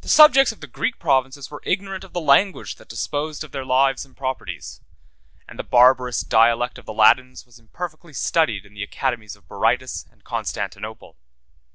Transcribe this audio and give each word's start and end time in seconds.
The 0.00 0.08
subjects 0.08 0.50
of 0.50 0.60
the 0.60 0.66
Greek 0.66 0.98
provinces 0.98 1.50
were 1.50 1.60
ignorant 1.66 2.04
of 2.04 2.14
the 2.14 2.22
language 2.22 2.76
that 2.76 2.88
disposed 2.88 3.44
of 3.44 3.52
their 3.52 3.66
lives 3.66 4.02
and 4.02 4.16
properties; 4.16 4.80
and 5.46 5.58
the 5.58 5.62
barbarous 5.62 6.22
dialect 6.22 6.78
of 6.78 6.86
the 6.86 6.94
Latins 6.94 7.44
was 7.44 7.58
imperfectly 7.58 8.14
studied 8.14 8.64
in 8.64 8.72
the 8.72 8.82
academies 8.82 9.36
of 9.36 9.46
Berytus 9.46 10.06
and 10.10 10.24
Constantinople. 10.24 11.16